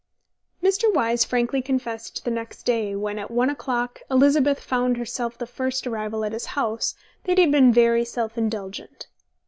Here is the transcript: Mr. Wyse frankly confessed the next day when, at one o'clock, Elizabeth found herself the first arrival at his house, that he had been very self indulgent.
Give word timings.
Mr. 0.63 0.91
Wyse 0.91 1.23
frankly 1.23 1.61
confessed 1.61 2.25
the 2.25 2.31
next 2.31 2.63
day 2.63 2.95
when, 2.95 3.19
at 3.19 3.29
one 3.29 3.51
o'clock, 3.51 4.01
Elizabeth 4.09 4.59
found 4.59 4.97
herself 4.97 5.37
the 5.37 5.45
first 5.45 5.85
arrival 5.85 6.25
at 6.25 6.31
his 6.33 6.47
house, 6.57 6.95
that 7.25 7.37
he 7.37 7.43
had 7.43 7.51
been 7.51 7.71
very 7.71 8.03
self 8.03 8.35
indulgent. 8.35 9.05